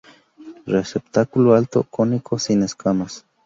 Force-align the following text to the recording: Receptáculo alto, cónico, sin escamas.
Receptáculo 0.65 1.53
alto, 1.53 1.83
cónico, 1.83 2.39
sin 2.39 2.63
escamas. 2.63 3.23